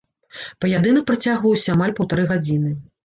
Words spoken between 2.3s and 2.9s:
гадзіны.